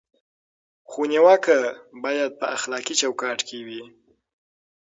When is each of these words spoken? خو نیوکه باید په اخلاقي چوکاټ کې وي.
خو 0.89 1.01
نیوکه 1.09 1.59
باید 2.03 2.31
په 2.39 2.45
اخلاقي 2.57 2.93
چوکاټ 3.01 3.39
کې 3.47 3.59
وي. 3.67 3.83